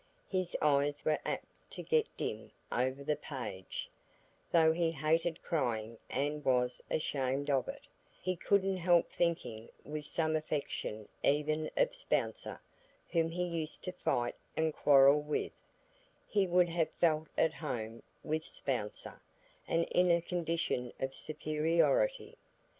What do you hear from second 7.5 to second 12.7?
of it; he couldn't help thinking with some affection even of Spouncer,